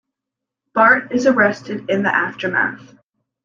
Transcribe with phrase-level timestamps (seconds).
[0.73, 2.95] Bart is arrested in the aftermath.